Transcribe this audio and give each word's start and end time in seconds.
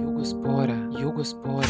Jugospora, 0.00 0.74
Jugospora, 1.00 1.68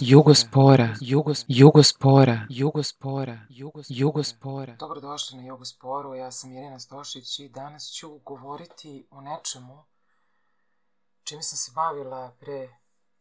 Jugospora, 0.00 0.94
Jugos, 1.00 1.44
Jugospora, 1.48 2.46
Jugospora, 2.50 3.46
Jugos, 3.50 3.86
Jugospora. 3.90 4.76
Dobrodošli 4.78 5.38
na 5.38 5.46
Jugosporu, 5.46 6.14
ja 6.14 6.30
sam 6.30 6.52
Irina 6.52 6.78
Stošić 6.78 7.38
i 7.38 7.48
danas 7.48 7.90
ću 7.90 8.18
govoriti 8.18 9.06
o 9.10 9.20
nečemu 9.20 9.84
čime 11.24 11.42
sam 11.42 11.56
se 11.56 11.72
bavila 11.74 12.32
pre 12.40 12.68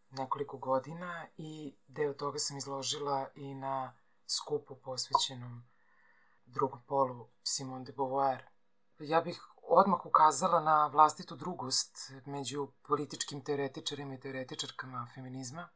nekoliko 0.10 0.58
godina 0.58 1.28
i 1.38 1.76
deo 1.88 2.14
toga 2.14 2.40
sam 2.40 2.58
izložila 2.58 3.28
i 3.36 3.54
na 3.54 3.94
skupu 4.28 4.76
posvećenom 4.76 5.64
drugom 6.52 6.82
polu 6.88 7.28
Simone 7.44 7.86
de 7.86 7.92
Beauvoir. 7.92 8.44
Ja 9.00 9.22
bih 9.22 9.42
odmah 9.62 10.06
ukazala 10.06 10.60
na 10.60 10.88
vlastitu 10.88 11.36
drugost 11.36 12.12
među 12.26 12.68
političkim 12.88 13.44
teoretičarima 13.44 14.14
i 14.14 14.20
teoretičarkama 14.20 15.08
feminizma, 15.16 15.70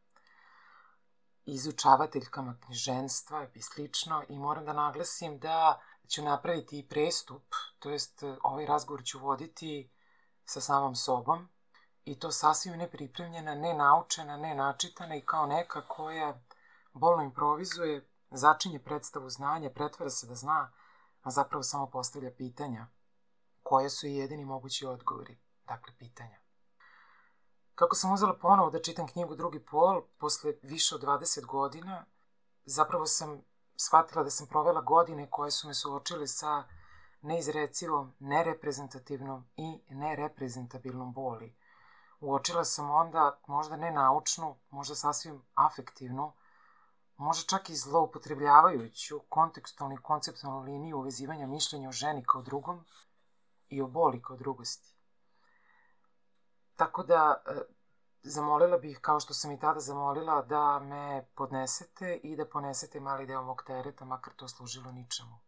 izučavateljkama 1.45 2.57
knjiženstva 2.65 3.47
i 3.53 3.61
slično. 3.61 4.23
I 4.29 4.39
moram 4.39 4.65
da 4.65 4.73
naglasim 4.73 5.39
da 5.39 5.81
ću 6.07 6.23
napraviti 6.23 6.79
i 6.79 6.87
prestup, 6.87 7.43
to 7.79 7.89
jest 7.89 8.23
ovaj 8.43 8.65
razgovor 8.65 9.03
ću 9.03 9.19
voditi 9.19 9.89
sa 10.45 10.61
samom 10.61 10.95
sobom. 10.95 11.49
I 12.05 12.19
to 12.19 12.31
sasvim 12.31 12.77
nepripremljena, 12.77 13.55
nenaučena, 13.55 14.37
nenačitana 14.37 15.15
i 15.15 15.21
kao 15.21 15.45
neka 15.45 15.87
koja 15.87 16.41
bolno 16.93 17.23
improvizuje, 17.23 18.09
začinje 18.31 18.79
predstavu 18.79 19.29
znanja, 19.29 19.69
pretvara 19.69 20.09
se 20.09 20.27
da 20.27 20.35
zna, 20.35 20.71
a 21.21 21.31
zapravo 21.31 21.63
samo 21.63 21.89
postavlja 21.89 22.31
pitanja 22.37 22.87
koje 23.63 23.89
su 23.89 24.07
i 24.07 24.15
jedini 24.15 24.45
mogući 24.45 24.85
odgovori, 24.85 25.37
dakle 25.67 25.93
pitanja. 25.97 26.39
Kako 27.75 27.95
sam 27.95 28.13
uzela 28.13 28.33
ponovo 28.33 28.69
da 28.69 28.81
čitam 28.81 29.07
knjigu 29.07 29.35
Drugi 29.35 29.59
pol, 29.59 30.01
posle 30.17 30.53
više 30.61 30.95
od 30.95 31.03
20 31.03 31.45
godina, 31.45 32.05
zapravo 32.65 33.05
sam 33.05 33.41
shvatila 33.75 34.23
da 34.23 34.29
sam 34.29 34.47
provela 34.47 34.81
godine 34.81 35.29
koje 35.29 35.51
su 35.51 35.67
me 35.67 35.73
suočile 35.73 36.27
sa 36.27 36.63
neizrecivom, 37.21 38.13
nereprezentativnom 38.19 39.45
i 39.55 39.81
nereprezentabilnom 39.89 41.13
boli. 41.13 41.55
Uočila 42.19 42.65
sam 42.65 42.89
onda 42.91 43.39
možda 43.47 43.77
ne 43.77 43.91
naučnu, 43.91 44.55
možda 44.69 44.95
sasvim 44.95 45.41
afektivnu, 45.53 46.33
možda 47.17 47.43
čak 47.47 47.69
i 47.69 47.75
zloupotrebljavajuću 47.75 49.19
kontekstualnu 49.29 49.95
i 49.95 50.01
konceptualnu 50.01 50.63
liniju 50.63 50.97
uvezivanja 50.97 51.47
mišljenja 51.47 51.89
o 51.89 51.91
ženi 51.91 52.23
kao 52.25 52.41
drugom 52.41 52.85
i 53.69 53.81
o 53.81 53.87
boli 53.87 54.21
kao 54.21 54.37
drugosti. 54.37 54.95
Tako 56.75 57.03
da, 57.03 57.43
e, 57.45 57.61
zamolila 58.23 58.77
bih, 58.77 58.99
kao 59.01 59.19
što 59.19 59.33
sam 59.33 59.51
i 59.51 59.59
tada 59.59 59.79
zamolila, 59.79 60.41
da 60.41 60.79
me 60.79 61.27
podnesete 61.35 62.15
i 62.23 62.35
da 62.35 62.45
ponesete 62.45 62.99
mali 62.99 63.25
deo 63.25 63.43
mog 63.43 63.63
tereta, 63.67 64.05
makar 64.05 64.33
to 64.33 64.47
služilo 64.47 64.91
ničemu. 64.91 65.39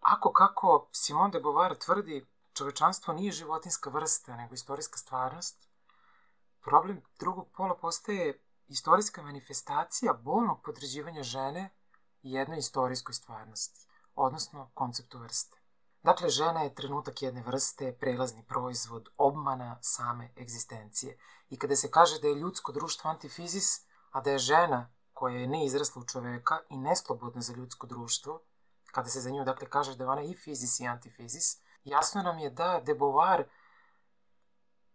Ako 0.00 0.32
kako 0.32 0.88
Simone 0.92 1.30
de 1.30 1.40
Beauvoir 1.40 1.78
tvrdi, 1.78 2.26
čovečanstvo 2.52 3.14
nije 3.14 3.32
životinska 3.32 3.90
vrsta, 3.90 4.36
nego 4.36 4.54
istorijska 4.54 4.98
stvarnost, 4.98 5.68
problem 6.60 7.02
drugog 7.18 7.48
pola 7.56 7.74
postaje 7.74 8.42
istorijska 8.72 9.22
manifestacija 9.22 10.12
bolnog 10.12 10.62
podređivanja 10.64 11.22
žene 11.22 11.70
jednoj 12.22 12.58
istorijskoj 12.58 13.14
stvarnosti, 13.14 13.86
odnosno 14.14 14.70
konceptu 14.74 15.18
vrste. 15.18 15.58
Dakle, 16.02 16.28
žena 16.28 16.62
je 16.62 16.74
trenutak 16.74 17.22
jedne 17.22 17.42
vrste, 17.42 17.96
prelazni 18.00 18.44
proizvod, 18.46 19.08
obmana 19.16 19.78
same 19.80 20.32
egzistencije. 20.38 21.18
I 21.50 21.58
kada 21.58 21.76
se 21.76 21.90
kaže 21.90 22.20
da 22.20 22.28
je 22.28 22.34
ljudsko 22.34 22.72
društvo 22.72 23.10
antifizis, 23.10 23.86
a 24.10 24.20
da 24.20 24.30
je 24.30 24.38
žena 24.38 24.90
koja 25.12 25.38
je 25.38 25.46
neizrasla 25.46 26.02
u 26.02 26.06
čoveka 26.06 26.58
i 26.70 26.76
neslobodna 26.76 27.40
za 27.40 27.54
ljudsko 27.54 27.86
društvo, 27.86 28.40
kada 28.92 29.08
se 29.08 29.20
za 29.20 29.30
nju 29.30 29.44
dakle 29.44 29.70
kaže 29.70 29.96
da 29.96 30.04
je 30.04 30.10
ona 30.10 30.22
i 30.22 30.34
fizis 30.34 30.80
i 30.80 30.86
antifizis, 30.86 31.60
jasno 31.84 32.22
nam 32.22 32.38
je 32.38 32.50
da 32.50 32.80
de 32.80 32.94
Beauvoir 32.94 33.44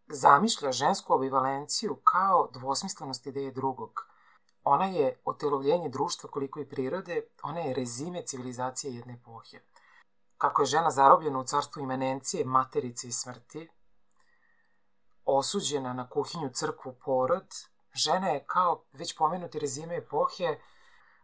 zamišlja 0.08 0.72
žensku 0.72 1.14
obivalenciju 1.14 1.96
kao 1.96 2.50
dvosmislenost 2.54 3.28
ideje 3.28 3.52
drugog. 3.52 4.08
Ona 4.64 4.86
je 4.86 5.22
otelovljenje 5.26 5.90
društva 5.90 6.30
koliko 6.30 6.60
i 6.60 6.70
prirode, 6.70 7.22
ona 7.44 7.60
je 7.60 7.74
rezime 7.74 8.22
civilizacije 8.22 8.96
jedne 8.96 9.14
epohe 9.14 9.60
kako 10.38 10.62
je 10.62 10.66
žena 10.66 10.92
zarobljena 10.92 11.40
u 11.40 11.44
carstvu 11.44 11.82
imanencije, 11.82 12.46
materice 12.46 13.08
i 13.08 13.12
smrti, 13.12 13.70
osuđena 15.26 15.94
na 15.94 16.10
kuhinju, 16.10 16.50
crkvu, 16.54 16.96
porod, 17.06 17.48
žena 17.94 18.28
je 18.28 18.46
kao 18.46 18.84
već 18.94 19.18
pomenuti 19.18 19.60
rezime 19.60 19.96
epohe 19.96 20.60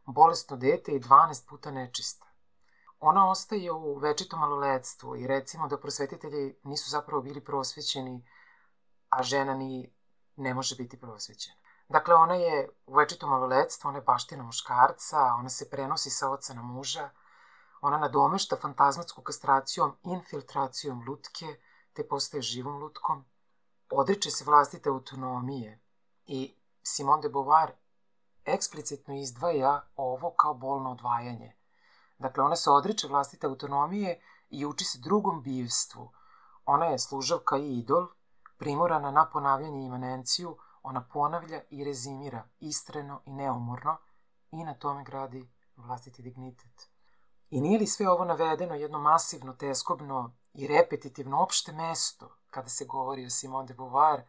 bolesno 0.06 0.58
dete 0.58 0.92
i 0.92 1.00
12 1.00 1.50
puta 1.50 1.72
nečista. 1.72 2.26
Ona 3.00 3.30
ostaje 3.30 3.72
u 3.72 3.96
večitom 3.96 4.40
maloledstvu 4.40 5.16
i 5.16 5.28
recimo 5.28 5.68
da 5.68 5.80
prosvetitelji 5.80 6.56
nisu 6.64 6.90
zapravo 6.90 7.22
bili 7.22 7.44
prosvećeni, 7.44 8.26
a 9.18 9.24
žena 9.24 9.54
ni 9.54 9.94
ne 10.36 10.54
može 10.54 10.76
biti 10.76 11.00
prosvećena. 11.00 11.58
Dakle, 11.90 12.16
ona 12.16 12.36
je 12.36 12.70
u 12.86 12.96
večitom 12.96 13.30
maloledstvu, 13.30 13.88
ona 13.88 13.98
je 13.98 14.04
baština 14.04 14.44
muškarca, 14.44 15.18
ona 15.40 15.50
se 15.50 15.70
prenosi 15.70 16.10
sa 16.10 16.30
oca 16.30 16.54
na 16.54 16.62
muža, 16.62 17.10
Ona 17.84 17.98
nadomešta 17.98 18.56
fantazmatsku 18.56 19.22
kastracijom, 19.22 19.96
infiltracijom 20.04 21.04
lutke, 21.08 21.48
te 21.94 22.08
postaje 22.08 22.42
živom 22.42 22.78
lutkom. 22.80 23.26
Odriče 23.92 24.32
se 24.32 24.46
vlastite 24.46 24.90
autonomije 24.90 25.80
i 26.26 26.56
Simone 26.84 27.22
de 27.22 27.30
Beauvoir 27.30 27.72
eksplicitno 28.46 29.16
izdvaja 29.16 29.82
ovo 29.96 30.32
kao 30.32 30.54
bolno 30.54 30.92
odvajanje. 30.92 31.58
Dakle, 32.18 32.44
ona 32.44 32.56
se 32.56 32.72
odriče 32.72 33.08
vlastite 33.08 33.48
autonomije 33.48 34.22
i 34.50 34.66
uči 34.66 34.86
se 34.86 35.00
drugom 35.00 35.44
bivstvu. 35.44 36.12
Ona 36.66 36.86
je 36.86 37.00
služavka 37.00 37.58
i 37.58 37.80
idol, 37.80 38.08
primorana 38.58 39.12
na 39.12 39.30
ponavljanje 39.30 39.86
imanenciju, 39.86 40.58
ona 40.84 41.08
ponavlja 41.14 41.62
i 41.70 41.84
rezimira 41.84 42.44
istreno 42.60 43.22
i 43.26 43.34
neumorno 43.34 43.98
i 44.52 44.64
na 44.64 44.74
tome 44.74 45.04
gradi 45.04 45.50
vlastiti 45.76 46.22
dignitet. 46.22 46.90
I 47.50 47.62
nije 47.62 47.80
li 47.80 47.88
sve 47.88 48.10
ovo 48.10 48.26
navedeno 48.26 48.76
jedno 48.76 49.00
masivno, 49.00 49.54
teskobno 49.54 50.36
i 50.54 50.68
repetitivno 50.68 51.42
opšte 51.42 51.72
mesto 51.72 52.38
kada 52.50 52.70
se 52.70 52.86
govori 52.86 53.26
o 53.26 53.30
Simone 53.30 53.68
de 53.68 53.74
Beauvoir 53.74 54.22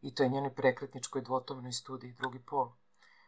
i 0.00 0.14
to 0.14 0.22
je 0.22 0.28
njenoj 0.28 0.54
prekretničkoj 0.54 1.22
dvotomnoj 1.22 1.72
studiji 1.72 2.12
drugi 2.12 2.38
pol? 2.38 2.72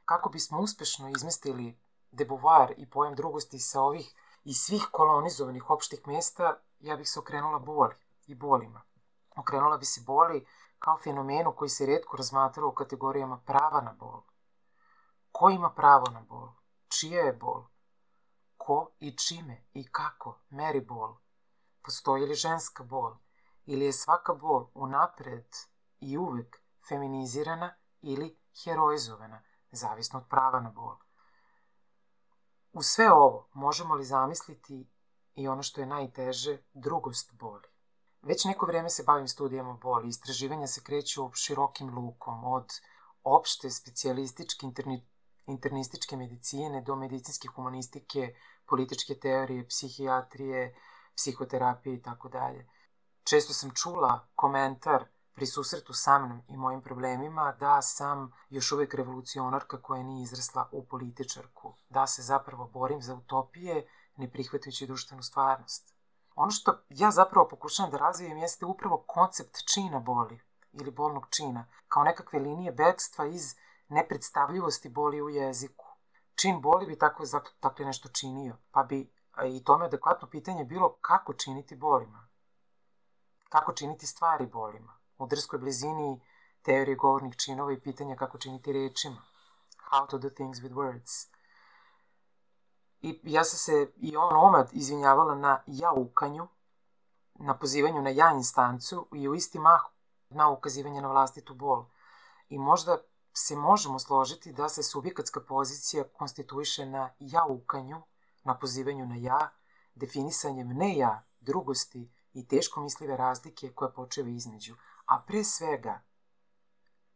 Kako 0.05 0.31
bismo 0.31 0.61
uspešno 0.61 1.09
izmestili 1.09 1.79
de 2.11 2.25
Beauvoir 2.25 2.75
i 2.77 2.91
pojam 2.91 3.15
drugosti 3.15 3.59
sa 3.59 3.81
ovih 3.81 4.15
i 4.45 4.55
svih 4.55 4.89
kolonizovanih 4.93 5.71
opštih 5.71 6.07
mesta, 6.07 6.57
ja 6.81 6.97
bih 6.97 7.09
se 7.09 7.21
okrenula 7.21 7.59
boli 7.59 7.95
i 8.27 8.35
bolima. 8.35 8.83
Okrenula 9.37 9.77
bi 9.77 9.85
se 9.85 10.01
boli 10.07 10.47
kao 10.79 10.99
fenomenu 10.99 11.53
koji 11.57 11.69
se 11.69 11.87
redko 11.87 12.17
razmatrao 12.17 12.69
u 12.69 12.75
kategorijama 12.75 13.41
prava 13.47 13.81
na 13.81 13.93
bol. 13.93 14.23
Ko 15.33 15.51
ima 15.51 15.71
pravo 15.71 16.07
na 16.11 16.21
bol? 16.21 16.49
Čija 16.89 17.23
je 17.23 17.33
bol? 17.33 17.65
ko 18.65 18.91
i 19.01 19.17
čime 19.17 19.65
i 19.75 19.89
kako 19.93 20.39
meri 20.51 20.81
bol. 20.81 21.17
Postoji 21.83 22.27
li 22.27 22.35
ženska 22.35 22.85
bol 22.85 23.17
ili 23.67 23.85
je 23.85 23.93
svaka 23.93 24.35
bol 24.35 24.69
unapred 24.75 25.57
i 26.01 26.19
uvek 26.19 26.61
feminizirana 26.89 27.75
ili 28.01 28.39
heroizovana, 28.65 29.43
zavisno 29.71 30.19
od 30.19 30.29
prava 30.29 30.61
na 30.61 30.71
bol. 30.71 30.97
U 32.73 32.83
sve 32.83 33.13
ovo 33.13 33.49
možemo 33.53 33.95
li 33.95 34.05
zamisliti 34.05 34.91
i 35.35 35.49
ono 35.49 35.63
što 35.63 35.81
je 35.81 35.87
najteže, 35.87 36.59
drugost 36.75 37.33
boli. 37.33 37.72
Već 38.23 38.45
neko 38.45 38.67
vreme 38.67 38.91
se 38.91 39.03
bavim 39.03 39.29
studijama 39.29 39.73
boli, 39.73 40.09
istraživanja 40.09 40.67
se 40.67 40.83
kreću 40.83 41.31
širokim 41.35 41.95
lukom, 41.99 42.45
od 42.45 42.73
opšte 43.23 43.71
specijalističke 43.71 44.67
interni, 44.67 45.07
internističke 45.47 46.17
medicine 46.17 46.83
do 46.83 46.97
medicinske 46.97 47.49
humanistike, 47.49 48.35
političke 48.67 49.15
teorije, 49.15 49.69
psihijatrije, 49.69 50.75
psihoterapije 51.17 51.97
i 51.97 52.03
tako 52.03 52.29
dalje. 52.29 52.71
Često 53.25 53.53
sam 53.53 53.71
čula 53.71 54.29
komentar 54.35 55.05
pri 55.35 55.47
susretu 55.47 55.93
sa 55.93 56.19
mnom 56.19 56.43
i 56.49 56.57
mojim 56.57 56.83
problemima 56.83 57.53
da 57.61 57.83
sam 57.83 58.33
još 58.51 58.73
uvek 58.73 58.95
revolucionarka 58.95 59.83
koja 59.83 60.03
nije 60.03 60.23
izrasla 60.23 60.69
u 60.73 60.87
političarku, 60.87 61.75
da 61.89 62.07
se 62.07 62.23
zapravo 62.23 62.67
borim 62.67 63.03
za 63.03 63.15
utopije 63.15 63.87
ne 64.17 64.31
prihvatajući 64.31 64.87
društvenu 64.87 65.23
stvarnost. 65.23 65.92
Ono 66.35 66.51
što 66.51 66.79
ja 66.89 67.11
zapravo 67.11 67.49
pokušavam 67.49 67.91
da 67.91 67.99
razvijem 67.99 68.39
jeste 68.39 68.67
upravo 68.67 69.05
koncept 69.07 69.57
čina 69.75 70.01
boli 70.01 70.41
ili 70.73 70.91
bolnog 70.91 71.27
čina, 71.31 71.67
kao 71.89 72.05
nekakve 72.05 72.39
linije 72.39 72.73
bekstva 72.73 73.27
iz 73.27 73.55
nepredstavljivosti 73.89 74.89
boli 74.89 75.23
u 75.23 75.29
jeziku 75.29 75.93
čin 76.43 76.61
boli 76.61 76.87
bi 76.87 76.99
tako 76.99 77.25
dakle 77.63 77.85
nešto 77.85 78.09
činio, 78.09 78.57
pa 78.71 78.83
bi 78.83 79.13
i 79.45 79.65
tome 79.65 79.85
adekvatno 79.85 80.29
pitanje 80.29 80.65
bilo 80.65 80.97
kako 81.01 81.33
činiti 81.33 81.77
bolima. 81.77 82.29
Kako 83.49 83.73
činiti 83.73 84.07
stvari 84.07 84.47
bolima. 84.47 84.99
U 85.19 85.27
drskoj 85.27 85.59
blizini 85.59 86.21
teorije 86.63 86.97
govornih 86.97 87.37
činova 87.37 87.73
i 87.73 87.81
pitanja 87.81 88.17
kako 88.17 88.39
činiti 88.39 88.73
rečima. 88.73 89.23
How 89.91 90.07
to 90.07 90.19
do 90.19 90.29
things 90.29 90.59
with 90.59 90.73
words. 90.73 91.32
I 93.03 93.21
ja 93.23 93.45
sam 93.45 93.59
se 93.59 93.93
i 93.97 94.17
on 94.17 94.37
omad 94.37 94.69
izvinjavala 94.73 95.35
na 95.35 95.63
jaukanju, 95.67 96.49
na 97.35 97.59
pozivanju 97.59 98.03
na 98.03 98.11
ja 98.11 98.33
instancu 98.37 99.09
i 99.13 99.29
u 99.29 99.35
isti 99.35 99.59
mah 99.59 99.83
na 100.31 100.51
ukazivanje 100.51 101.01
na 101.01 101.09
vlastitu 101.09 101.55
bol. 101.55 101.85
I 102.49 102.59
možda 102.59 102.99
se 103.33 103.57
možemo 103.57 103.99
složiti 103.99 104.53
da 104.53 104.69
se 104.69 104.83
subjekatska 104.83 105.41
pozicija 105.41 106.05
konstituiše 106.05 106.87
na 106.87 107.11
jaukanju, 107.19 108.03
na 108.45 108.59
pozivanju 108.59 109.07
na 109.07 109.17
ja, 109.17 109.51
definisanjem 109.95 110.69
ne 110.69 110.97
ja, 110.97 111.25
drugosti 111.41 112.13
i 112.33 112.49
teško 112.49 112.81
mislive 112.81 113.17
razlike 113.17 113.73
koja 113.73 113.91
počeva 113.91 114.29
između, 114.29 114.75
a 115.07 115.23
pre 115.27 115.45
svega 115.45 116.03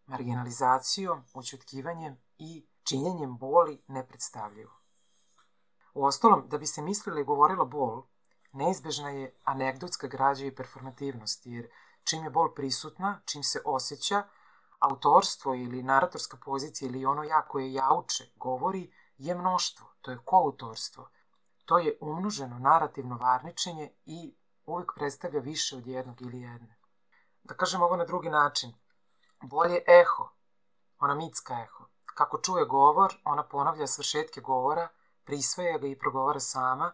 marginalizacijom, 0.06 1.24
učutkivanjem 1.34 2.16
i 2.38 2.66
činjenjem 2.82 3.38
boli 3.38 3.82
nepredstavljivo. 3.88 4.75
Ostalom, 6.04 6.48
da 6.48 6.58
bi 6.58 6.66
se 6.66 6.82
mislila 6.82 7.20
i 7.20 7.24
govorila 7.24 7.64
bol, 7.64 8.02
neizbežna 8.52 9.10
je 9.10 9.34
anegdotska 9.44 10.06
građa 10.06 10.46
i 10.46 10.54
performativnost, 10.54 11.46
jer 11.46 11.68
čim 12.04 12.24
je 12.24 12.30
bol 12.30 12.54
prisutna, 12.54 13.20
čim 13.24 13.42
se 13.42 13.60
osjeća, 13.64 14.22
autorstvo 14.78 15.54
ili 15.54 15.82
naratorska 15.82 16.36
pozicija 16.44 16.88
ili 16.88 17.06
ono 17.06 17.22
ja 17.22 17.42
koje 17.42 17.72
jauče, 17.72 18.24
govori, 18.36 18.92
je 19.18 19.34
mnoštvo, 19.34 19.86
to 20.00 20.10
je 20.10 20.18
koautorstvo. 20.24 21.08
To 21.64 21.78
je 21.78 21.98
umnoženo 22.00 22.58
narativno 22.58 23.16
varničenje 23.16 23.92
i 24.04 24.34
uvek 24.66 24.92
predstavlja 24.94 25.40
više 25.40 25.76
od 25.76 25.86
jednog 25.86 26.22
ili 26.22 26.40
jedne. 26.40 26.78
Da 27.44 27.54
kažem 27.54 27.82
ovo 27.82 27.96
na 27.96 28.04
drugi 28.04 28.30
način. 28.30 28.74
Bolje 29.42 29.82
eho, 29.86 30.28
ona 30.98 31.14
mitska 31.14 31.62
eho. 31.62 31.84
Kako 32.04 32.38
čuje 32.38 32.64
govor, 32.64 33.14
ona 33.24 33.42
ponavlja 33.42 33.86
svršetke 33.86 34.40
govora, 34.40 34.88
prisvaja 35.26 35.78
ga 35.78 35.86
i 35.86 35.98
progovara 35.98 36.40
sama 36.40 36.92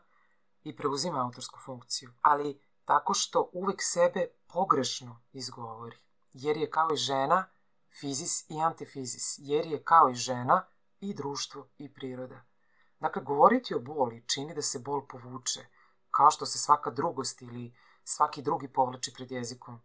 i 0.65 0.77
preuzima 0.77 1.25
autorsku 1.25 1.59
funkciju. 1.65 2.11
Ali 2.21 2.61
tako 2.85 3.15
što 3.15 3.51
uvek 3.53 3.83
sebe 3.83 4.27
pogrešno 4.53 5.21
izgovori. 5.33 5.97
Jer 6.33 6.57
je 6.57 6.71
kao 6.71 6.89
i 6.93 6.97
žena 6.97 7.45
fizis 8.01 8.51
i 8.51 8.61
antifizis. 8.61 9.35
Jer 9.39 9.67
je 9.67 9.83
kao 9.85 10.11
i 10.11 10.15
žena 10.15 10.67
i 11.01 11.15
društvo 11.15 11.69
i 11.79 11.95
priroda. 11.95 12.45
Dakle, 13.01 13.23
govoriti 13.23 13.75
o 13.75 13.79
boli 13.79 14.25
čini 14.27 14.55
da 14.55 14.63
se 14.63 14.79
bol 14.79 15.07
povuče, 15.07 15.67
kao 16.11 16.31
što 16.31 16.47
se 16.47 16.59
svaka 16.59 16.91
drugost 16.91 17.43
ili 17.43 17.75
svaki 18.05 18.43
drugi 18.43 18.69
povlači 18.69 19.13
pred 19.15 19.31
jezikom 19.31 19.81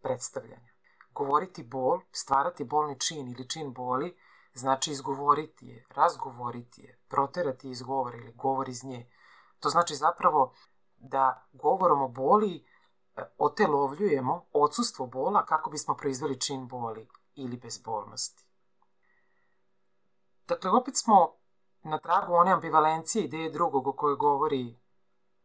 predstavljanja. 0.00 0.72
Govoriti 1.10 1.62
bol, 1.62 2.00
stvarati 2.12 2.64
bolni 2.64 3.00
čin 3.00 3.28
ili 3.28 3.48
čin 3.48 3.72
boli, 3.72 4.16
znači 4.54 4.90
izgovoriti 4.90 5.66
je, 5.66 5.86
razgovoriti 5.90 6.82
je, 6.82 6.98
proterati 7.08 7.70
iz 7.70 7.82
govora 7.82 8.16
ili 8.16 8.32
govor 8.32 8.68
iz 8.68 8.84
nje. 8.84 9.10
To 9.60 9.68
znači 9.68 9.94
zapravo 9.94 10.52
da 10.96 11.46
govorom 11.52 12.02
o 12.02 12.08
boli 12.08 12.66
e, 13.16 13.22
otelovljujemo 13.38 14.46
odsustvo 14.52 15.06
bola 15.06 15.44
kako 15.44 15.70
bismo 15.70 15.94
proizveli 15.94 16.40
čin 16.40 16.68
boli 16.68 17.08
ili 17.34 17.56
bezbolnosti. 17.56 18.46
Dakle, 20.48 20.70
opet 20.70 20.96
smo 20.96 21.34
na 21.82 21.98
tragu 21.98 22.34
one 22.34 22.52
ambivalencije 22.52 23.24
ideje 23.24 23.50
drugog 23.50 23.86
o 23.86 23.92
kojoj 23.92 24.16
govori 24.16 24.78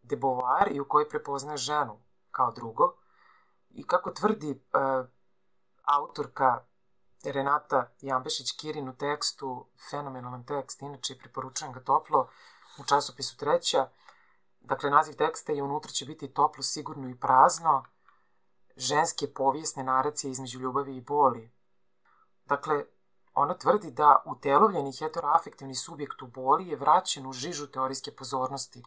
de 0.02 0.16
Beauvoir 0.16 0.72
i 0.72 0.80
u 0.80 0.88
kojoj 0.88 1.10
prepoznaje 1.10 1.58
ženu 1.58 2.00
kao 2.32 2.52
drugo. 2.52 2.94
I 3.70 3.88
kako 3.88 4.12
tvrdi 4.12 4.52
uh, 4.52 5.06
autorka 5.84 6.66
Renata 7.24 7.92
Jambešić-Kirin 8.02 8.90
u 8.90 8.96
tekstu, 8.96 9.66
fenomenalan 9.90 10.46
tekst, 10.46 10.82
inače 10.82 11.18
preporučujem 11.18 11.74
ga 11.74 11.80
toplo, 11.80 12.30
u 12.80 12.84
časopisu 12.84 13.38
treća, 13.38 13.90
dakle 14.62 14.90
naziv 14.90 15.16
teksta 15.16 15.52
je 15.52 15.64
unutra 15.64 15.92
će 15.92 16.06
biti 16.06 16.34
toplo, 16.34 16.64
sigurno 16.64 17.10
i 17.10 17.20
prazno, 17.20 17.86
ženske 18.76 19.34
povijesne 19.34 19.84
naracije 19.84 20.32
između 20.32 20.60
ljubavi 20.60 20.96
i 20.98 21.02
boli. 21.02 21.52
Dakle, 22.46 22.86
Ona 23.40 23.54
tvrdi 23.54 23.92
da 23.92 24.24
utelovljeni 24.26 24.92
heteroafektivni 24.92 25.76
subjekt 25.76 26.22
u 26.22 26.28
boli 26.28 26.68
je 26.68 26.76
vraćen 26.76 27.28
u 27.28 27.34
žižu 27.34 27.68
teorijske 27.68 28.12
pozornosti. 28.12 28.84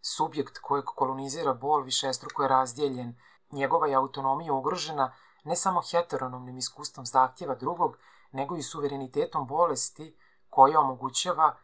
Subjekt 0.00 0.58
kojeg 0.58 0.84
kolonizira 0.84 1.54
bol 1.54 1.82
višestruko 1.82 2.42
je 2.42 2.48
razdjeljen, 2.48 3.14
njegova 3.52 3.86
je 3.86 3.94
autonomija 3.94 4.52
ugrožena 4.52 5.12
ne 5.44 5.56
samo 5.56 5.82
heteronomnim 5.90 6.58
iskustvom 6.58 7.06
zahtjeva 7.06 7.54
drugog, 7.54 7.98
nego 8.32 8.56
i 8.56 8.62
suverenitetom 8.62 9.46
bolesti 9.46 10.16
koja 10.50 10.80
omogućava 10.80 11.56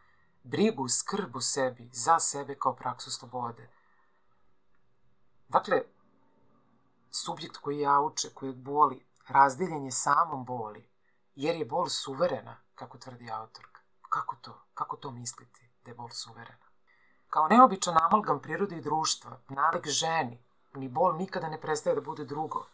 brigu, 0.43 0.87
skrbu 0.89 1.41
sebi, 1.41 1.89
za 1.93 2.19
sebe 2.19 2.55
kao 2.55 2.75
praksu 2.75 3.11
slobode. 3.11 3.69
Dakle, 5.47 5.81
subjekt 7.11 7.57
koji 7.57 7.79
jauče, 7.79 8.29
koji 8.33 8.53
boli, 8.53 9.05
razdeljen 9.27 9.85
je 9.85 9.91
samom 9.91 10.45
boli, 10.45 10.89
jer 11.35 11.55
je 11.55 11.65
bol 11.65 11.89
suverena, 11.89 12.57
kako 12.75 12.97
tvrdi 12.97 13.31
autorka. 13.31 13.81
Kako 14.09 14.35
to? 14.41 14.61
Kako 14.73 14.97
to 14.97 15.11
misliti, 15.11 15.69
da 15.85 15.91
je 15.91 15.95
bol 15.95 16.09
suverena? 16.09 16.65
Kao 17.29 17.47
neobičan 17.47 17.97
amalgam 17.97 18.41
prirode 18.41 18.77
i 18.77 18.81
društva, 18.81 19.39
nalik 19.49 19.87
ženi, 19.87 20.43
ni 20.73 20.87
bol 20.87 21.15
nikada 21.15 21.49
ne 21.49 21.61
prestaje 21.61 21.95
da 21.95 22.01
bude 22.01 22.25
drugo. 22.25 22.65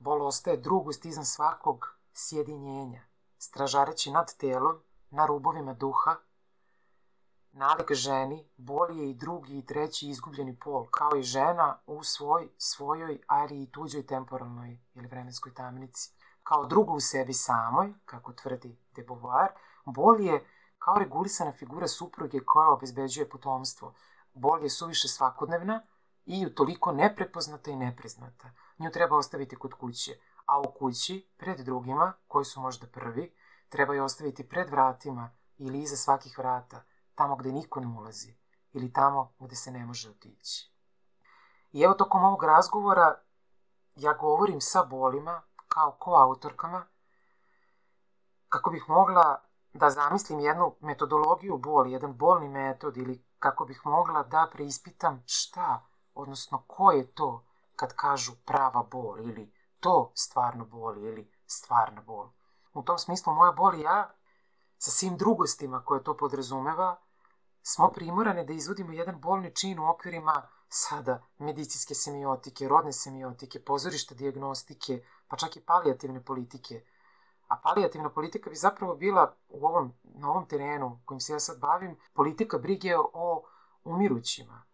Bol 0.00 0.26
ostaje 0.26 0.56
drugost 0.56 1.04
izan 1.04 1.24
svakog 1.24 1.94
sjedinjenja, 2.12 3.02
stražareći 3.38 4.10
nad 4.10 4.36
telom, 4.36 4.80
na 5.10 5.26
rubovima 5.26 5.74
duha, 5.74 6.16
nalik 7.52 7.92
ženi, 7.92 8.48
bol 8.56 8.98
je 8.98 9.10
i 9.10 9.14
drugi 9.14 9.58
i 9.58 9.66
treći 9.66 10.08
izgubljeni 10.08 10.58
pol, 10.58 10.86
kao 10.90 11.16
i 11.16 11.22
žena 11.22 11.78
u 11.86 12.02
svoj, 12.04 12.48
svojoj, 12.58 13.20
ali 13.26 13.62
i 13.62 13.70
tuđoj 13.70 14.06
temporalnoj 14.06 14.80
ili 14.94 15.08
vremenskoj 15.08 15.54
tamnici 15.54 16.20
kao 16.50 16.66
drugo 16.66 16.92
u 16.92 17.00
sebi 17.00 17.32
samoj, 17.32 17.92
kako 18.04 18.32
tvrdi 18.32 18.78
de 18.94 19.02
Beauvoir, 19.02 19.50
bol 19.84 20.20
je 20.20 20.44
kao 20.78 20.94
regulisana 20.98 21.52
figura 21.52 21.88
supruge 21.88 22.40
koja 22.46 22.72
obezbeđuje 22.72 23.28
potomstvo. 23.28 23.94
Bol 24.34 24.62
je 24.62 24.70
suviše 24.70 25.08
svakodnevna 25.08 25.82
i 26.26 26.46
u 26.46 26.54
toliko 26.54 26.92
neprepoznata 26.92 27.70
i 27.70 27.76
nepriznata. 27.76 28.50
Nju 28.80 28.90
treba 28.90 29.16
ostaviti 29.16 29.56
kod 29.56 29.74
kuće, 29.74 30.18
a 30.46 30.60
u 30.60 30.72
kući, 30.78 31.28
pred 31.36 31.60
drugima, 31.60 32.12
koji 32.28 32.44
su 32.44 32.60
možda 32.60 32.86
prvi, 32.86 33.34
treba 33.68 33.94
je 33.94 34.02
ostaviti 34.02 34.48
pred 34.48 34.70
vratima 34.70 35.30
ili 35.58 35.82
iza 35.82 35.96
svakih 35.96 36.38
vrata, 36.38 36.82
tamo 37.14 37.36
gde 37.36 37.52
niko 37.52 37.80
ne 37.80 37.86
ulazi 37.86 38.34
ili 38.72 38.92
tamo 38.92 39.32
gde 39.38 39.56
se 39.56 39.70
ne 39.70 39.86
može 39.86 40.10
otići. 40.10 40.72
I 41.72 41.82
evo 41.82 41.94
tokom 41.94 42.24
ovog 42.24 42.42
razgovora 42.44 43.20
ja 43.96 44.12
govorim 44.12 44.60
sa 44.60 44.84
bolima 44.84 45.42
kao 45.68 45.96
koautorkama, 45.98 46.86
kako 48.48 48.70
bih 48.70 48.84
mogla 48.88 49.42
da 49.72 49.90
zamislim 49.90 50.40
jednu 50.40 50.74
metodologiju 50.80 51.58
boli, 51.58 51.92
jedan 51.92 52.16
bolni 52.16 52.48
metod 52.48 52.96
ili 52.96 53.24
kako 53.38 53.64
bih 53.64 53.80
mogla 53.84 54.22
da 54.22 54.48
preispitam 54.52 55.22
šta, 55.26 55.86
odnosno 56.14 56.64
ko 56.66 56.90
je 56.92 57.12
to 57.12 57.44
kad 57.80 57.94
kažu 57.96 58.32
prava 58.44 58.82
bol 58.82 59.18
ili 59.18 59.52
to 59.80 60.12
stvarno 60.14 60.64
boli 60.64 61.00
ili 61.00 61.32
stvarna 61.46 62.02
bol. 62.02 62.28
U 62.74 62.82
tom 62.82 62.98
smislu 62.98 63.34
moja 63.34 63.52
bol 63.52 63.74
i 63.74 63.80
ja, 63.80 64.10
sa 64.78 64.90
svim 64.90 65.16
drugostima 65.16 65.84
koje 65.84 66.04
to 66.04 66.16
podrazumeva, 66.16 66.96
smo 67.62 67.90
primorane 67.92 68.44
da 68.44 68.52
izvodimo 68.52 68.92
jedan 68.92 69.20
bolni 69.20 69.54
čin 69.54 69.78
u 69.78 69.90
okvirima 69.90 70.48
sada 70.68 71.22
medicinske 71.38 71.94
semiotike, 71.94 72.68
rodne 72.68 72.92
semiotike, 72.92 73.64
pozorišta 73.64 74.14
diagnostike, 74.14 75.04
pa 75.28 75.36
čak 75.36 75.56
i 75.56 75.64
palijativne 75.64 76.24
politike. 76.24 76.84
A 77.48 77.56
palijativna 77.56 78.10
politika 78.10 78.50
bi 78.50 78.56
zapravo 78.56 78.94
bila 78.94 79.36
u 79.48 79.66
ovom, 79.66 79.92
na 80.02 80.30
ovom 80.30 80.48
terenu 80.48 81.00
kojim 81.04 81.20
se 81.20 81.32
ja 81.32 81.40
sad 81.40 81.60
bavim, 81.60 81.96
politika 82.12 82.58
brige 82.58 82.96
o 82.98 83.44
umirućima 83.84 84.64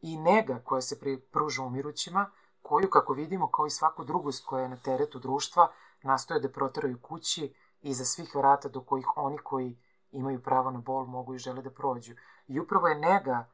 i 0.00 0.16
nega 0.16 0.62
koja 0.64 0.80
se 0.80 1.00
pruža 1.32 1.62
umirućima, 1.62 2.30
koju, 2.70 2.90
kako 2.90 3.12
vidimo, 3.12 3.50
kao 3.50 3.66
i 3.66 3.70
svaku 3.70 4.04
drugost 4.04 4.46
koja 4.46 4.62
je 4.62 4.68
na 4.68 4.76
teretu 4.76 5.18
društva, 5.18 5.70
nastoje 6.02 6.40
da 6.40 6.52
proteraju 6.52 7.00
kući 7.02 7.54
iza 7.80 8.04
svih 8.04 8.34
vrata 8.34 8.68
do 8.68 8.80
kojih 8.80 9.06
oni 9.16 9.38
koji 9.38 9.78
imaju 10.10 10.42
pravo 10.42 10.70
na 10.70 10.78
bol 10.78 11.06
mogu 11.06 11.34
i 11.34 11.38
žele 11.38 11.62
da 11.62 11.70
prođu. 11.70 12.14
I 12.46 12.60
upravo 12.60 12.88
je 12.88 12.98
nega 12.98 13.48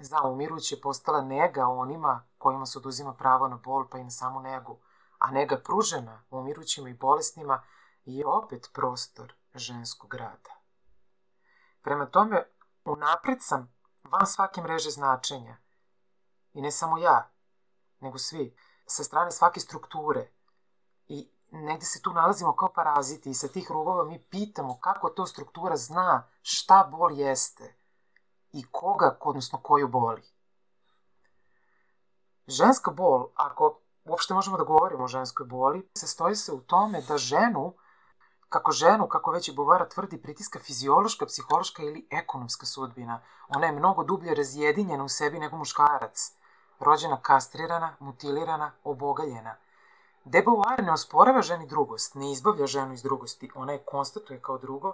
za 0.00 0.22
umiruće 0.22 0.80
postala 0.82 1.22
nega 1.22 1.66
onima 1.66 2.24
kojima 2.38 2.66
se 2.66 2.78
oduzima 2.78 3.14
pravo 3.14 3.48
na 3.48 3.56
bol 3.56 3.88
pa 3.90 3.98
i 3.98 4.04
na 4.04 4.10
samu 4.10 4.40
negu 4.40 4.78
a 5.22 5.30
nega 5.30 5.56
pružena 5.64 6.24
umirućima 6.30 6.88
i 6.88 6.94
bolesnima 6.94 7.62
je 8.04 8.26
opet 8.26 8.70
prostor 8.72 9.34
ženskog 9.54 10.14
rada. 10.14 10.50
Prema 11.82 12.06
tome, 12.06 12.44
unapred 12.84 13.38
sam 13.40 13.74
van 14.02 14.26
svake 14.26 14.62
mreže 14.62 14.90
značenja. 14.90 15.56
I 16.52 16.60
ne 16.60 16.70
samo 16.70 16.98
ja, 16.98 17.31
nego 18.02 18.18
svi, 18.18 18.56
sa 18.86 19.04
strane 19.04 19.30
svake 19.30 19.60
strukture. 19.60 20.30
I 21.08 21.28
negde 21.50 21.84
se 21.86 22.02
tu 22.02 22.12
nalazimo 22.12 22.56
kao 22.56 22.72
paraziti 22.74 23.30
i 23.30 23.34
sa 23.34 23.48
tih 23.48 23.70
rubova 23.70 24.04
mi 24.04 24.18
pitamo 24.30 24.78
kako 24.80 25.08
to 25.08 25.26
struktura 25.26 25.76
zna 25.76 26.28
šta 26.42 26.88
bol 26.90 27.18
jeste 27.18 27.74
i 28.52 28.64
koga, 28.70 29.16
odnosno 29.20 29.58
koju 29.62 29.88
boli. 29.88 30.22
Ženska 32.46 32.90
bol, 32.90 33.28
ako 33.34 33.78
uopšte 34.04 34.34
možemo 34.34 34.56
da 34.56 34.64
govorimo 34.64 35.04
o 35.04 35.08
ženskoj 35.08 35.46
boli, 35.46 35.88
sastoji 35.94 36.36
se 36.36 36.52
u 36.52 36.60
tome 36.60 37.02
da 37.08 37.18
ženu, 37.18 37.74
kako 38.48 38.72
ženu, 38.72 39.08
kako 39.08 39.30
već 39.30 39.48
i 39.48 39.54
Bovara 39.54 39.88
tvrdi, 39.88 40.22
pritiska 40.22 40.58
fiziološka, 40.58 41.26
psihološka 41.26 41.82
ili 41.82 42.06
ekonomska 42.10 42.66
sudbina. 42.66 43.22
Ona 43.48 43.66
je 43.66 43.72
mnogo 43.72 44.04
dublje 44.04 44.34
razjedinjena 44.34 45.04
u 45.04 45.08
sebi 45.08 45.38
nego 45.38 45.56
muškarac. 45.56 46.32
Rođena 46.84 47.20
kastrirana, 47.22 47.96
mutilirana, 48.00 48.72
obogaljena. 48.84 49.56
De 50.24 50.42
Beauvoir 50.42 50.82
ne 50.84 50.92
osporava 50.92 51.42
ženi 51.42 51.66
drugost, 51.66 52.14
ne 52.14 52.32
izbavlja 52.32 52.66
ženu 52.66 52.92
iz 52.92 53.02
drugosti, 53.02 53.50
ona 53.54 53.72
je 53.72 53.78
konstatuje 53.78 54.40
kao 54.40 54.58
drugo 54.58 54.92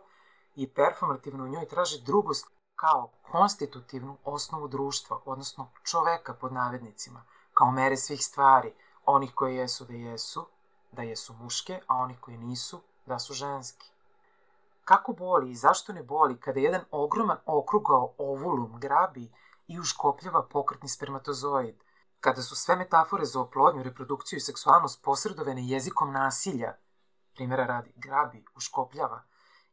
i 0.56 0.68
performativno 0.68 1.44
u 1.44 1.48
njoj 1.48 1.68
traže 1.68 2.00
drugost 2.02 2.50
kao 2.76 3.08
konstitutivnu 3.30 4.16
osnovu 4.24 4.68
društva, 4.68 5.20
odnosno 5.24 5.68
čoveka 5.82 6.34
pod 6.34 6.52
navednicima, 6.52 7.22
kao 7.54 7.70
mere 7.70 7.96
svih 7.96 8.24
stvari, 8.24 8.74
onih 9.06 9.34
koje 9.34 9.56
jesu 9.56 9.84
da 9.84 9.92
jesu, 9.92 10.46
da 10.92 11.02
jesu 11.02 11.34
muške, 11.34 11.80
a 11.86 11.96
onih 11.96 12.20
koji 12.20 12.38
nisu, 12.38 12.80
da 13.06 13.18
su 13.18 13.34
ženski. 13.34 13.90
Kako 14.84 15.12
boli 15.12 15.50
i 15.50 15.54
zašto 15.54 15.92
ne 15.92 16.02
boli 16.02 16.40
kada 16.40 16.60
jedan 16.60 16.84
ogroman 16.90 17.38
okrugao 17.46 18.12
ovulum 18.18 18.80
grabi 18.80 19.30
i 19.68 19.80
uškopljava 19.80 20.42
pokretni 20.46 20.88
spermatozoid, 20.88 21.82
kada 22.20 22.42
su 22.42 22.56
sve 22.56 22.76
metafore 22.76 23.24
za 23.24 23.40
oplodnju, 23.40 23.82
reprodukciju 23.82 24.36
i 24.36 24.40
seksualnost 24.40 25.02
posredovane 25.02 25.68
jezikom 25.68 26.12
nasilja, 26.12 26.74
primjera 27.34 27.66
radi, 27.66 27.92
grabi, 27.96 28.44
uškopljava, 28.56 29.22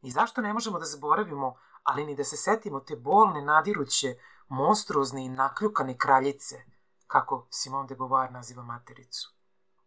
i 0.02 0.10
zašto 0.10 0.40
ne 0.40 0.52
možemo 0.52 0.78
da 0.78 0.84
zaboravimo, 0.84 1.54
ali 1.82 2.06
ni 2.06 2.16
da 2.16 2.24
se 2.24 2.36
setimo 2.36 2.80
te 2.80 2.96
bolne, 2.96 3.42
nadiruće, 3.42 4.18
monstruozne 4.48 5.24
i 5.24 5.28
nakljukane 5.28 5.98
kraljice– 5.98 6.62
kako 7.06 7.46
Simone 7.50 7.88
de 7.88 7.94
Beauvoir 7.94 8.32
naziva 8.32 8.62
matericu. 8.62 9.32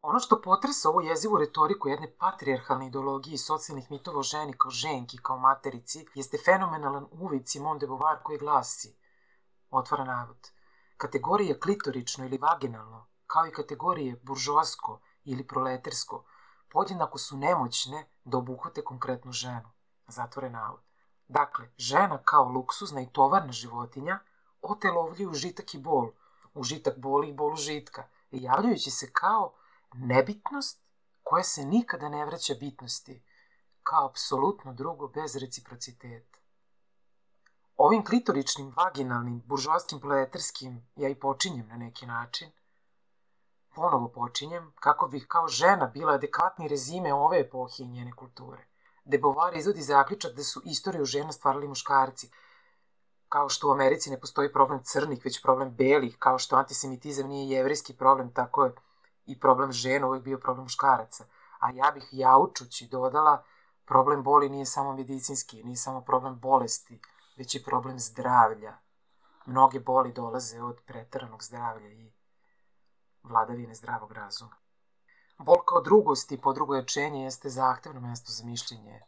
Ono 0.01 0.19
što 0.19 0.41
potresa 0.41 0.89
ovu 0.89 1.01
jezivu 1.01 1.37
retoriku 1.37 1.89
jedne 1.89 2.15
patrijarhalne 2.19 2.87
ideologije 2.87 3.33
i 3.33 3.37
socijalnih 3.37 3.91
mitova 3.91 4.19
o 4.19 4.23
ženi 4.23 4.53
kao 4.57 4.71
ženki, 4.71 5.17
kao 5.17 5.37
materici, 5.37 6.05
jeste 6.15 6.37
fenomenalan 6.45 7.07
uvid 7.11 7.47
Simone 7.47 7.79
de 7.79 7.87
Beauvoir 7.87 8.17
koji 8.23 8.37
glasi, 8.37 8.95
otvara 9.69 10.03
navod, 10.03 10.51
kategorije 10.97 11.59
klitorično 11.59 12.25
ili 12.25 12.37
vaginalno, 12.37 13.07
kao 13.27 13.47
i 13.47 13.51
kategorije 13.51 14.19
buržoasko 14.23 14.99
ili 15.23 15.47
proletersko, 15.47 16.23
podjednako 16.69 17.17
su 17.17 17.37
nemoćne 17.37 18.07
da 18.23 18.37
obuhvate 18.37 18.83
konkretnu 18.83 19.31
ženu. 19.31 19.69
Zatvore 20.07 20.49
navod. 20.49 20.81
Dakle, 21.27 21.69
žena 21.77 22.17
kao 22.23 22.49
luksuzna 22.49 23.01
i 23.01 23.09
tovarna 23.09 23.51
životinja 23.51 24.19
otelovljuju 24.61 25.33
žitak 25.33 25.73
i 25.73 25.77
bol, 25.77 26.11
užitak 26.53 26.97
boli 26.97 27.29
i 27.29 27.33
bol 27.33 27.53
užitka, 27.53 28.07
javljajući 28.31 28.91
se 28.91 29.11
kao 29.13 29.53
nebitnost 29.93 30.81
koja 31.23 31.43
se 31.43 31.65
nikada 31.65 32.09
ne 32.09 32.25
vraća 32.25 32.53
bitnosti, 32.59 33.23
kao 33.83 34.05
apsolutno 34.05 34.73
drugo 34.73 35.07
bez 35.07 35.35
reciprociteta. 35.35 36.39
Ovim 37.89 38.03
klitoričnim, 38.05 38.73
vaginalnim, 38.77 39.41
buržovskim, 39.45 39.99
pleterskim 39.99 40.73
ja 40.95 41.09
i 41.09 41.15
počinjem 41.15 41.67
na 41.67 41.77
neki 41.77 42.05
način. 42.05 42.51
Ponovo 43.75 44.07
počinjem 44.07 44.73
kako 44.79 45.07
bih 45.07 45.25
kao 45.27 45.47
žena 45.47 45.87
bila 45.87 46.13
adekvatni 46.13 46.67
rezime 46.67 47.13
ove 47.13 47.39
epohe 47.39 47.83
i 47.83 47.87
njene 47.87 48.11
kulture. 48.11 48.67
Debovar 49.05 49.57
izvodi 49.57 49.81
zaključak 49.81 50.35
da 50.35 50.43
su 50.43 50.61
istoriju 50.65 51.05
žena 51.05 51.31
stvarali 51.31 51.67
muškarci, 51.67 52.31
kao 53.29 53.49
što 53.49 53.67
u 53.67 53.71
Americi 53.71 54.09
ne 54.09 54.19
postoji 54.19 54.53
problem 54.53 54.83
crnih, 54.83 55.25
već 55.25 55.41
problem 55.41 55.69
belih, 55.69 56.17
kao 56.19 56.39
što 56.39 56.55
antisemitizam 56.55 57.27
nije 57.27 57.57
jevrijski 57.57 57.97
problem, 57.97 58.33
tako 58.33 58.65
je 58.65 58.73
i 59.25 59.39
problem 59.39 59.71
žena 59.71 60.07
uvijek 60.07 60.23
bio 60.23 60.37
problem 60.37 60.63
muškaraca. 60.63 61.25
A 61.59 61.71
ja 61.71 61.91
bih 61.93 62.07
jaučući 62.11 62.87
dodala, 62.87 63.43
problem 63.85 64.23
boli 64.23 64.49
nije 64.49 64.65
samo 64.65 64.93
medicinski, 64.93 65.63
nije 65.63 65.75
samo 65.75 66.01
problem 66.01 66.39
bolesti, 66.39 67.01
već 67.39 67.55
i 67.55 67.63
problem 67.63 67.99
zdravlja. 67.99 68.77
Mnoge 69.45 69.79
boli 69.79 70.13
dolaze 70.13 70.61
od 70.61 70.81
pretaranog 70.85 71.43
zdravlja 71.43 71.89
i 71.89 72.11
vladavine 73.23 73.75
zdravog 73.75 74.11
razuma. 74.11 74.55
Bol 75.37 75.57
kao 75.65 75.81
drugost 75.81 76.31
i 76.31 76.41
podrugojačenje 76.41 77.23
jeste 77.23 77.49
zahtevno 77.49 78.01
mesto 78.01 78.31
za 78.31 78.45
mišljenje 78.45 79.01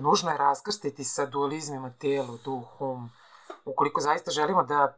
nužno 0.00 0.30
je 0.30 0.38
raskrstiti 0.38 1.04
sa 1.04 1.26
dualizmima 1.26 1.90
telo, 1.90 2.38
duh, 2.44 2.80
um. 2.80 3.10
Ukoliko 3.64 4.00
zaista 4.00 4.30
želimo 4.30 4.62
da 4.62 4.96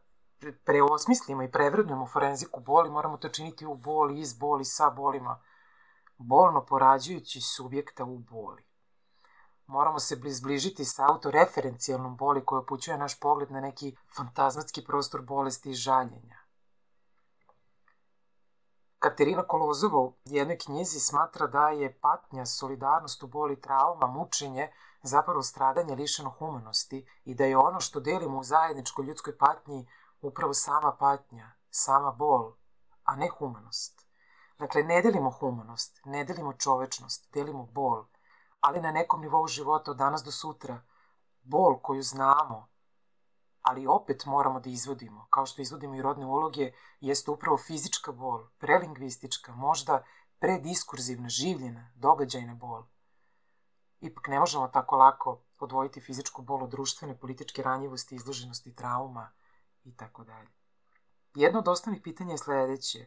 preosmislimo 0.64 1.42
i 1.42 1.50
prevrednujemo 1.50 2.06
forenziku 2.06 2.60
boli, 2.60 2.90
moramo 2.90 3.16
to 3.16 3.28
činiti 3.28 3.66
u 3.66 3.75
boli, 3.75 4.20
iz 4.20 4.38
boli, 4.38 4.64
sa 4.64 4.90
bolima, 4.90 5.42
bolno 6.18 6.64
porađujući 6.66 7.40
subjekta 7.40 8.04
u 8.04 8.18
boli. 8.18 8.62
Moramo 9.70 9.98
se 9.98 10.20
zbližiti 10.24 10.84
sa 10.84 11.06
autoreferencijalnom 11.10 12.16
boli 12.16 12.44
koja 12.44 12.60
upućuje 12.60 12.98
naš 12.98 13.20
pogled 13.20 13.50
na 13.50 13.60
neki 13.60 13.96
fantazmatski 14.16 14.84
prostor 14.84 15.22
bolesti 15.22 15.70
i 15.70 15.74
žaljenja. 15.74 16.38
Katerina 18.98 19.42
Kolozova 19.42 19.98
u 19.98 20.14
jednoj 20.24 20.58
knjizi 20.58 21.00
smatra 21.00 21.46
da 21.46 21.68
je 21.68 21.98
patnja, 22.00 22.46
solidarnost 22.46 23.22
u 23.22 23.26
boli, 23.26 23.60
trauma, 23.60 24.06
mučenje– 24.06 24.68
zapravo 25.02 25.42
stradanje 25.42 25.94
lišeno 25.94 26.30
humanosti 26.30 27.06
i 27.24 27.34
da 27.34 27.44
je 27.44 27.56
ono 27.56 27.80
što 27.80 28.00
delimo 28.00 28.38
u 28.38 28.44
zajedničkoj 28.44 29.04
ljudskoj 29.04 29.38
patnji 29.38 29.88
upravo 30.20 30.54
sama 30.54 30.96
patnja, 30.98 31.52
sama 31.70 32.10
bol, 32.12 32.52
a 33.04 33.16
ne 33.16 33.28
humanost. 33.28 34.06
Dakle, 34.58 34.82
ne 34.82 35.02
delimo 35.02 35.30
humanost, 35.30 36.00
ne 36.04 36.24
delimo 36.24 36.52
čovečnost, 36.52 37.28
delimo 37.32 37.66
bol, 37.66 38.04
ali 38.60 38.80
na 38.80 38.90
nekom 38.90 39.20
nivou 39.20 39.46
života 39.46 39.90
od 39.90 39.96
danas 39.96 40.22
do 40.22 40.30
sutra, 40.30 40.82
bol 41.42 41.78
koju 41.82 42.02
znamo, 42.02 42.68
ali 43.62 43.86
opet 43.86 44.26
moramo 44.26 44.60
da 44.60 44.70
izvodimo, 44.70 45.26
kao 45.30 45.46
što 45.46 45.62
izvodimo 45.62 45.94
i 45.94 46.02
rodne 46.02 46.26
uloge, 46.26 46.72
jeste 47.00 47.30
upravo 47.30 47.58
fizička 47.58 48.12
bol, 48.12 48.46
prelingvistička, 48.58 49.52
možda 49.52 50.04
prediskurzivna, 50.38 51.28
življena, 51.28 51.92
događajna 51.94 52.54
bol– 52.54 52.84
Ipak 54.00 54.28
ne 54.28 54.38
možemo 54.38 54.68
tako 54.68 54.96
lako 54.96 55.40
odvojiti 55.58 56.00
fizičku 56.00 56.42
bol 56.42 56.64
od 56.64 56.70
društvene, 56.70 57.18
političke 57.18 57.62
ranjivosti, 57.62 58.14
izloženosti, 58.14 58.74
trauma 58.74 59.32
i 59.84 59.96
tako 59.96 60.24
dalje. 60.24 60.48
Jedno 61.34 61.58
od 61.58 61.68
osnovnih 61.68 62.02
pitanja 62.02 62.32
je 62.32 62.38
sledeće. 62.38 63.06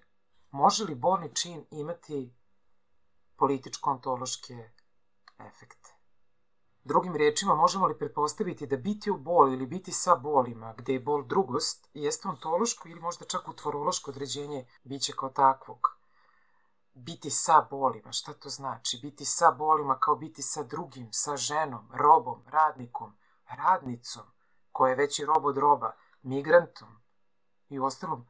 Može 0.52 0.84
li 0.84 0.96
bolni 0.96 1.36
čin 1.36 1.66
imati 1.72 2.36
političko-ontološke 3.36 4.70
efekte? 5.48 5.90
Drugim 6.84 7.16
rečima, 7.16 7.56
možemo 7.56 7.88
li 7.88 7.98
pretpostaviti 7.98 8.68
da 8.68 8.78
biti 8.78 9.12
u 9.12 9.18
boli 9.18 9.54
ili 9.54 9.66
biti 9.66 9.92
sa 9.92 10.16
bolima, 10.16 10.74
gde 10.78 10.94
je 10.94 11.00
bol 11.00 11.24
drugost, 11.24 11.90
jeste 11.94 12.28
ontološko 12.28 12.90
ili 12.90 13.00
možda 13.00 13.26
čak 13.26 13.48
utvorološko 13.48 14.12
određenje 14.12 14.66
biće 14.84 15.14
kao 15.14 15.30
takvog? 15.30 16.04
biti 16.94 17.30
sa 17.30 17.68
bolima, 17.70 18.12
šta 18.12 18.34
to 18.34 18.50
znači? 18.50 19.00
Biti 19.02 19.26
sa 19.26 19.52
bolima 19.52 20.00
kao 20.00 20.16
biti 20.16 20.42
sa 20.42 20.64
drugim, 20.64 21.08
sa 21.12 21.38
ženom, 21.38 21.90
robom, 21.94 22.44
radnikom, 22.48 23.18
radnicom, 23.46 24.24
koja 24.72 24.90
je 24.90 24.96
veći 24.96 25.26
rob 25.26 25.46
od 25.46 25.58
roba, 25.58 25.92
migrantom 26.22 26.88
i 27.70 27.80
ostalom 27.80 28.28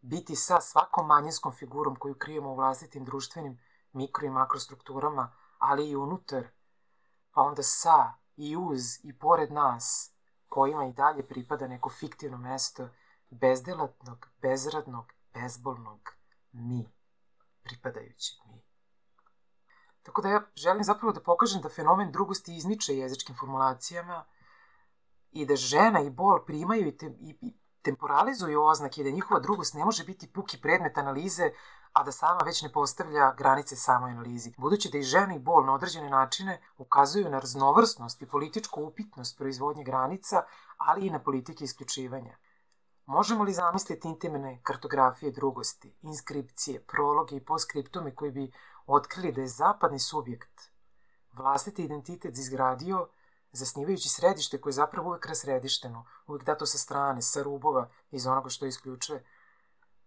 biti 0.00 0.36
sa 0.36 0.60
svakom 0.60 1.06
manjinskom 1.06 1.52
figurom 1.52 1.96
koju 1.96 2.14
krijemo 2.14 2.50
u 2.50 2.54
vlastitim 2.54 3.04
društvenim 3.04 3.60
mikro 3.92 4.26
i 4.26 4.30
makrostrukturama, 4.30 5.32
ali 5.70 5.88
i 5.90 5.96
unutar, 5.96 6.48
pa 7.32 7.42
onda 7.42 7.62
sa 7.62 8.12
i 8.36 8.56
uz 8.56 9.04
i 9.04 9.18
pored 9.18 9.52
nas, 9.52 10.12
kojima 10.48 10.86
i 10.86 10.92
dalje 10.92 11.28
pripada 11.28 11.68
neko 11.68 11.90
fiktivno 11.90 12.38
mesto 12.38 12.88
bezdelatnog, 13.30 14.26
bezradnog, 14.42 15.12
bezbolnog 15.34 16.00
mi 16.52 16.88
pripadajući 17.62 18.38
mi. 18.46 18.62
Tako 20.02 20.22
da 20.22 20.28
ja 20.28 20.42
želim 20.56 20.84
zapravo 20.84 21.12
da 21.12 21.22
pokažem 21.22 21.62
da 21.62 21.68
fenomen 21.68 22.12
drugosti 22.12 22.56
izniče 22.56 22.96
jezičkim 22.96 23.36
formulacijama 23.36 24.24
i 25.32 25.46
da 25.46 25.56
žena 25.56 26.00
i 26.00 26.10
bol 26.10 26.44
primaju 26.46 26.86
i, 26.86 26.96
te, 26.96 27.06
i, 27.06 27.36
i 27.40 27.54
temporalizuju 27.82 28.64
oznake 28.64 29.00
i 29.00 29.04
da 29.04 29.10
njihova 29.10 29.40
drugost 29.40 29.74
ne 29.74 29.84
može 29.84 30.04
biti 30.04 30.32
puki 30.32 30.60
predmet 30.60 30.98
analize, 30.98 31.50
a 31.92 32.02
da 32.02 32.12
sama 32.12 32.40
već 32.44 32.62
ne 32.62 32.72
postavlja 32.72 33.34
granice 33.38 33.76
samoj 33.76 34.10
analizi. 34.10 34.52
Budući 34.58 34.90
da 34.90 34.98
i 34.98 35.02
žena 35.02 35.34
i 35.34 35.38
bol 35.38 35.64
na 35.64 35.74
određene 35.74 36.10
načine 36.10 36.60
ukazuju 36.78 37.30
na 37.30 37.38
raznovrsnost 37.38 38.22
i 38.22 38.28
političku 38.28 38.82
upitnost 38.82 39.38
proizvodnje 39.38 39.84
granica, 39.84 40.42
ali 40.76 41.06
i 41.06 41.10
na 41.10 41.18
politike 41.18 41.64
isključivanja. 41.64 42.36
Možemo 43.06 43.44
li 43.44 43.52
zamisliti 43.52 44.08
intimne 44.08 44.60
kartografije 44.62 45.32
drugosti, 45.32 45.96
inskripcije, 46.02 46.80
prologe 46.80 47.36
i 47.36 47.44
poskriptume 47.44 48.14
koji 48.14 48.30
bi 48.30 48.52
otkrili 48.86 49.32
da 49.32 49.40
je 49.40 49.48
zapadni 49.48 49.98
subjekt 49.98 50.70
vlastiti 51.32 51.84
identitet 51.84 52.38
izgradio 52.38 53.08
zasnivajući 53.52 54.08
središte 54.08 54.60
koje 54.60 54.70
je 54.70 54.74
zapravo 54.74 55.08
uvek 55.08 55.26
rasredišteno, 55.26 56.06
uvek 56.26 56.44
dato 56.44 56.66
sa 56.66 56.78
strane, 56.78 57.22
sa 57.22 57.42
rubova, 57.42 57.88
iz 58.10 58.26
onoga 58.26 58.48
što 58.48 58.66
isključuje. 58.66 59.24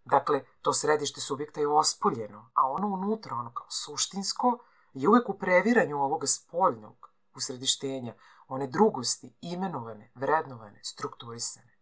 Dakle, 0.05 0.45
to 0.61 0.73
središte 0.73 1.21
subjekta 1.21 1.59
je 1.59 1.67
ospoljeno, 1.67 2.49
a 2.53 2.71
ono 2.71 2.87
unutra, 2.87 3.35
ono 3.35 3.53
kao 3.53 3.67
suštinsko, 3.69 4.57
je 4.93 5.09
uvek 5.09 5.29
u 5.29 5.37
previranju 5.37 6.03
ovoga 6.03 6.27
spoljnog 6.27 7.09
usredištenja, 7.35 8.13
one 8.47 8.67
drugosti, 8.67 9.33
imenovane, 9.41 10.11
vrednovane, 10.15 10.79
strukturisane. 10.83 11.77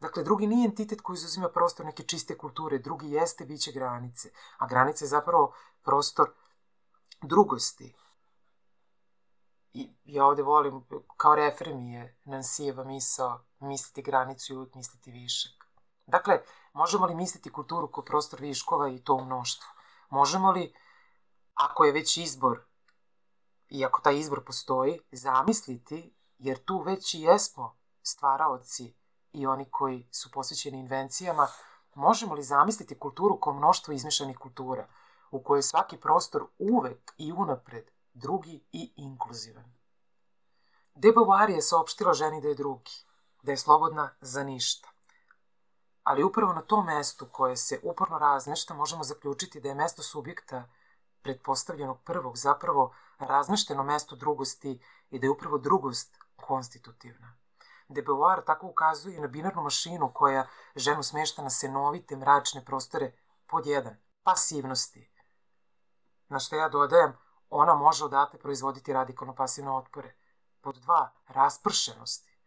Dakle, 0.00 0.22
drugi 0.22 0.46
nije 0.46 0.66
entitet 0.66 1.00
koji 1.00 1.14
izuzima 1.14 1.48
prostor 1.48 1.86
neke 1.86 2.02
čiste 2.02 2.38
kulture, 2.38 2.78
drugi 2.78 3.10
jeste 3.10 3.44
biće 3.44 3.72
granice, 3.72 4.30
a 4.58 4.66
granice 4.66 5.04
je 5.04 5.08
zapravo 5.08 5.54
prostor 5.82 6.30
drugosti, 7.22 7.94
I 9.76 9.90
ja 10.04 10.24
ovde 10.26 10.42
volim, 10.42 10.84
kao 11.16 11.34
refer 11.34 11.74
mi 11.74 11.92
je 11.92 12.16
Nansijeva 12.24 12.84
misao, 12.84 13.44
misliti 13.60 14.02
granicu 14.02 14.52
i 14.52 14.56
uvijek 14.56 14.74
misliti 14.74 15.10
višak. 15.10 15.65
Dakle, 16.06 16.42
možemo 16.72 17.06
li 17.06 17.14
misliti 17.14 17.52
kulturu 17.52 17.90
kao 17.90 18.04
prostor 18.04 18.40
viškova 18.40 18.88
i 18.88 19.00
to 19.04 19.14
u 19.14 19.24
mnoštvu? 19.24 19.68
Možemo 20.10 20.50
li, 20.50 20.74
ako 21.54 21.84
je 21.84 21.92
već 21.92 22.16
izbor, 22.16 22.60
i 23.68 23.84
ako 23.84 24.00
taj 24.00 24.18
izbor 24.18 24.44
postoji, 24.44 25.00
zamisliti, 25.12 26.14
jer 26.38 26.64
tu 26.64 26.78
već 26.78 27.14
i 27.14 27.20
jesmo 27.20 27.76
stvaraoci 28.02 28.94
i 29.32 29.46
oni 29.46 29.70
koji 29.70 30.08
su 30.12 30.30
posvećeni 30.30 30.78
invencijama, 30.78 31.46
možemo 31.94 32.34
li 32.34 32.42
zamisliti 32.42 32.98
kulturu 32.98 33.40
kao 33.40 33.52
mnoštvo 33.52 33.94
izmešanih 33.94 34.38
kultura, 34.38 34.88
u 35.30 35.42
kojoj 35.42 35.62
svaki 35.62 35.96
prostor 35.96 36.46
uvek 36.58 37.14
i 37.18 37.32
unapred 37.32 37.90
drugi 38.14 38.64
i 38.72 38.92
inkluzivan. 38.96 39.74
De 40.94 41.12
Beauvoir 41.12 41.50
je 41.50 41.62
saopštila 41.62 42.14
ženi 42.14 42.40
da 42.40 42.48
je 42.48 42.54
drugi, 42.54 42.92
da 43.42 43.52
je 43.52 43.56
slobodna 43.56 44.10
za 44.20 44.44
ništa. 44.44 44.88
Ali 46.06 46.22
upravo 46.22 46.52
na 46.52 46.62
tom 46.62 46.86
mestu 46.86 47.26
koje 47.32 47.56
se 47.56 47.80
uporno 47.82 48.18
razmešta 48.18 48.74
možemo 48.74 49.04
zaključiti 49.04 49.60
da 49.60 49.68
je 49.68 49.74
mesto 49.74 50.02
subjekta 50.02 50.68
pretpostavljenog 51.22 52.02
prvog 52.04 52.36
zapravo 52.36 52.94
razmešteno 53.18 53.82
mesto 53.82 54.16
drugosti 54.16 54.82
i 55.10 55.18
da 55.18 55.26
je 55.26 55.30
upravo 55.30 55.58
drugost 55.58 56.18
konstitutivna. 56.36 57.36
De 57.88 58.02
Beauvoir 58.02 58.44
tako 58.44 58.66
ukazuje 58.66 59.20
na 59.20 59.26
binarnu 59.26 59.62
mašinu 59.62 60.12
koja 60.14 60.46
ženu 60.76 61.02
smešta 61.02 61.42
na 61.42 61.50
senovite 61.50 62.16
mračne 62.16 62.64
prostore 62.64 63.12
pod 63.46 63.66
jedan, 63.66 63.96
pasivnosti. 64.22 65.10
Na 66.28 66.38
što 66.38 66.56
ja 66.56 66.68
dodajem, 66.68 67.12
ona 67.50 67.74
može 67.74 68.04
odatle 68.04 68.38
proizvoditi 68.38 68.92
radikalno 68.92 69.34
pasivne 69.34 69.70
otpore. 69.70 70.14
Pod 70.60 70.76
dva, 70.76 71.12
raspršenosti. 71.28 72.38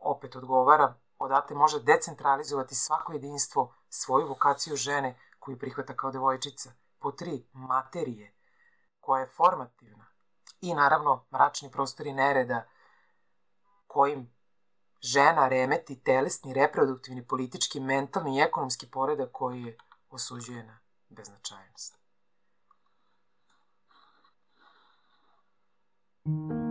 Opet 0.00 0.36
odgovara, 0.36 0.94
Odatle 1.20 1.56
može 1.56 1.82
decentralizovati 1.82 2.74
svako 2.74 3.12
jedinstvo, 3.12 3.74
svoju 3.88 4.28
vokaciju 4.28 4.76
žene 4.76 5.18
koju 5.38 5.58
prihvata 5.58 5.96
kao 5.96 6.10
devojčica. 6.10 6.72
Po 6.98 7.12
tri, 7.12 7.46
materije, 7.52 8.34
koja 9.00 9.20
je 9.20 9.28
formativna. 9.28 10.06
I 10.60 10.74
naravno, 10.74 11.24
mračni 11.32 11.70
prostori 11.70 12.12
nereda, 12.12 12.66
kojim 13.86 14.32
žena 15.00 15.48
remeti 15.48 16.02
telesni, 16.02 16.54
reproduktivni, 16.54 17.26
politički, 17.26 17.80
mentalni 17.80 18.36
i 18.36 18.40
ekonomski 18.40 18.90
poredak 18.90 19.28
koji 19.32 19.62
je 19.62 19.78
osuđuje 20.10 20.64
na 20.64 20.78
beznačajnost. 21.08 22.00
Thank 26.24 26.52
you. 26.52 26.69